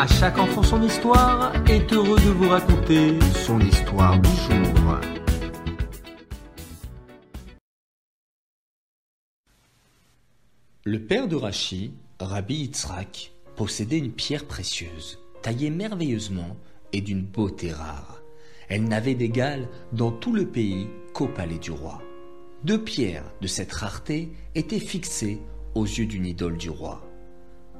[0.00, 5.00] À chaque enfant son histoire est heureux de vous raconter son histoire du jour.
[10.84, 16.56] Le père de Rachi, Rabbi Yitzhak, possédait une pierre précieuse, taillée merveilleusement
[16.92, 18.22] et d'une beauté rare.
[18.68, 22.00] Elle n'avait d'égal dans tout le pays qu'au palais du roi.
[22.62, 25.40] Deux pierres de cette rareté étaient fixées
[25.74, 27.02] aux yeux d'une idole du roi.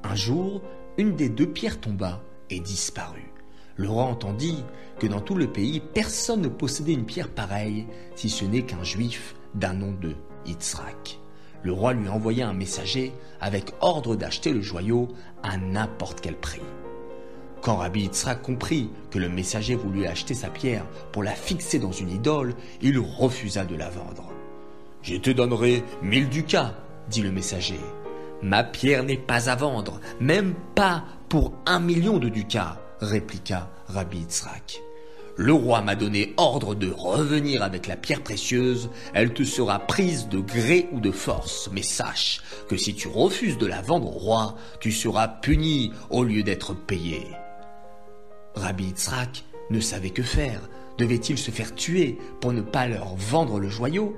[0.03, 0.62] Un jour,
[0.99, 2.21] une des deux pierres tomba
[2.51, 3.33] et disparut.
[3.77, 4.65] Le roi entendit
[4.98, 8.83] que dans tout le pays, personne ne possédait une pierre pareille, si ce n'est qu'un
[8.83, 11.21] juif d'un nom de Yitzhak.
[11.62, 15.09] Le roi lui envoya un messager avec ordre d'acheter le joyau
[15.45, 16.62] à n'importe quel prix.
[17.62, 21.93] Quand Rabbi Yitzhak comprit que le messager voulut acheter sa pierre pour la fixer dans
[21.93, 24.33] une idole, il refusa de la vendre.
[25.02, 26.74] Je te donnerai mille ducats,
[27.09, 27.79] dit le messager.
[28.42, 34.19] Ma pierre n'est pas à vendre, même pas pour un million de ducats, répliqua Rabbi
[34.19, 34.80] Yitzhak.
[35.37, 40.29] Le roi m'a donné ordre de revenir avec la pierre précieuse, elle te sera prise
[40.29, 44.18] de gré ou de force, mais sache que si tu refuses de la vendre au
[44.18, 47.24] roi, tu seras puni au lieu d'être payé.
[48.57, 50.60] Rabbi Yitzhak ne savait que faire.
[50.98, 54.16] Devait-il se faire tuer pour ne pas leur vendre le joyau?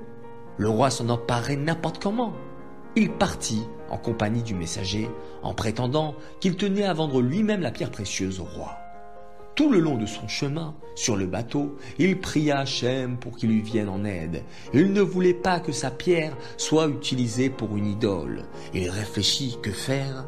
[0.57, 2.33] Le roi s'en emparait n'importe comment.
[2.95, 5.09] Il partit en compagnie du messager
[5.43, 8.77] en prétendant qu'il tenait à vendre lui-même la pierre précieuse au roi.
[9.55, 13.61] Tout le long de son chemin, sur le bateau, il pria Hachem pour qu'il lui
[13.61, 14.43] vienne en aide.
[14.73, 18.43] Il ne voulait pas que sa pierre soit utilisée pour une idole.
[18.73, 20.25] Il réfléchit que faire.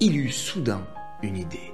[0.00, 0.86] Il eut soudain
[1.22, 1.72] une idée.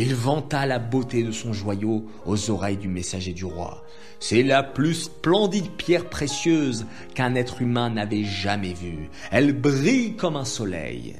[0.00, 3.84] Il vanta la beauté de son joyau aux oreilles du messager du roi.
[4.20, 9.10] C'est la plus splendide pierre précieuse qu'un être humain n'avait jamais vue.
[9.32, 11.16] Elle brille comme un soleil.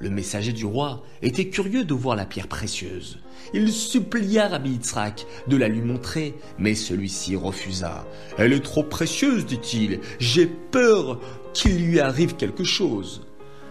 [0.00, 3.20] Le messager du roi était curieux de voir la pierre précieuse.
[3.54, 8.06] Il supplia Rabbi Yitzhak de la lui montrer, mais celui-ci refusa.
[8.36, 10.00] Elle est trop précieuse, dit-il.
[10.18, 11.18] J'ai peur
[11.54, 13.22] qu'il lui arrive quelque chose.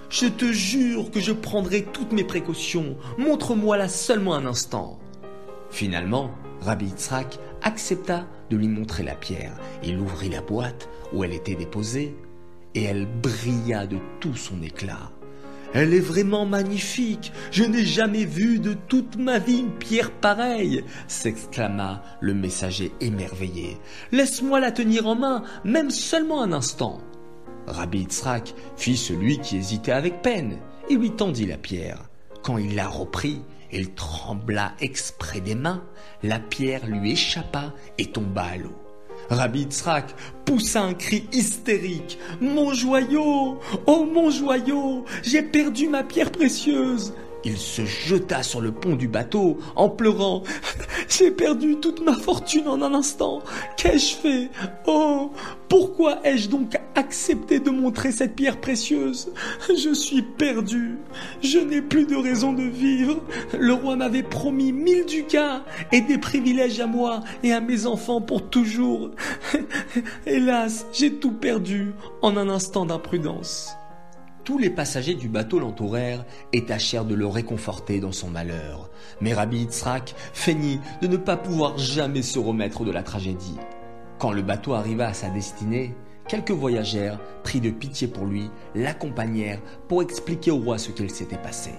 [0.09, 2.97] Je te jure que je prendrai toutes mes précautions.
[3.19, 4.99] Montre-moi-la seulement un instant.
[5.69, 6.31] Finalement,
[6.61, 9.55] Rabbi Yitzhak accepta de lui montrer la pierre.
[9.83, 12.15] Il ouvrit la boîte où elle était déposée
[12.73, 15.11] et elle brilla de tout son éclat.
[15.75, 17.31] Elle est vraiment magnifique.
[17.51, 23.77] Je n'ai jamais vu de toute ma vie une pierre pareille, s'exclama le messager émerveillé.
[24.11, 26.99] Laisse-moi la tenir en main, même seulement un instant.
[27.67, 30.57] Rabbi Yitzhak fit celui qui hésitait avec peine
[30.89, 32.09] et lui tendit la pierre.
[32.43, 35.83] Quand il la reprit, il trembla exprès des mains,
[36.23, 38.75] la pierre lui échappa et tomba à l'eau.
[39.29, 40.15] Rabbi Yitzhak
[40.45, 42.17] poussa un cri hystérique.
[42.41, 48.71] Mon joyau Oh mon joyau J'ai perdu ma pierre précieuse il se jeta sur le
[48.71, 50.43] pont du bateau en pleurant.
[51.09, 53.41] J'ai perdu toute ma fortune en un instant.
[53.77, 54.49] Qu'ai-je fait?
[54.85, 55.31] Oh
[55.67, 59.31] Pourquoi ai-je donc accepté de montrer cette pierre précieuse?
[59.69, 60.97] Je suis perdu.
[61.41, 63.21] Je n'ai plus de raison de vivre.
[63.57, 68.21] Le roi m'avait promis mille ducats et des privilèges à moi et à mes enfants
[68.21, 69.11] pour toujours.
[70.25, 73.71] Hélas, j'ai tout perdu en un instant d'imprudence.
[74.49, 78.89] Tous les passagers du bateau l'entourèrent et tâchèrent de le réconforter dans son malheur.
[79.21, 83.59] Mais Rabbi Yitzhak feignit de ne pas pouvoir jamais se remettre de la tragédie.
[84.17, 85.93] Quand le bateau arriva à sa destinée,
[86.27, 91.37] quelques voyageurs, pris de pitié pour lui, l'accompagnèrent pour expliquer au roi ce qu'il s'était
[91.37, 91.69] passé.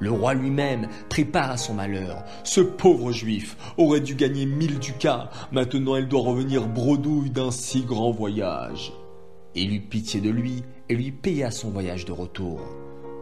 [0.00, 2.24] Le roi lui-même prit part à son malheur.
[2.42, 5.30] Ce pauvre juif aurait dû gagner mille ducats.
[5.52, 8.92] Maintenant, il doit revenir bredouille d'un si grand voyage.
[9.54, 12.60] Il eut pitié de lui et lui paya son voyage de retour.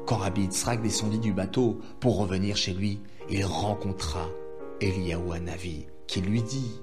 [0.06, 3.00] Quand Rabbi Yitzhak descendit du bateau pour revenir chez lui,
[3.30, 4.28] il rencontra
[4.80, 6.80] Eliaou Hanavi qui lui dit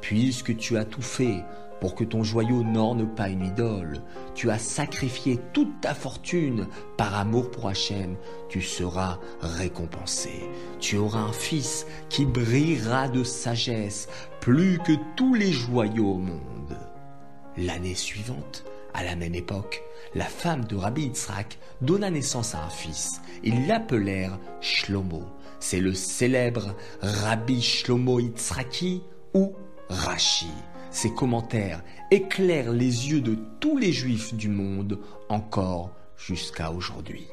[0.00, 1.44] Puisque tu as tout fait
[1.80, 4.02] pour que ton joyau n'orne pas une idole,
[4.34, 8.16] tu as sacrifié toute ta fortune par amour pour Hachem,
[8.48, 10.48] tu seras récompensé.
[10.78, 14.08] Tu auras un fils qui brillera de sagesse
[14.40, 16.78] plus que tous les joyaux au monde.
[17.56, 18.64] L'année suivante,
[18.94, 19.82] à la même époque,
[20.14, 23.20] la femme de Rabbi Yitzhak donna naissance à un fils.
[23.42, 25.24] Ils l'appelèrent Shlomo.
[25.60, 29.02] C'est le célèbre Rabbi Shlomo Yitzhaki
[29.34, 29.54] ou
[29.88, 30.50] Rashi.
[30.90, 34.98] Ses commentaires éclairent les yeux de tous les juifs du monde
[35.28, 37.26] encore jusqu'à aujourd'hui.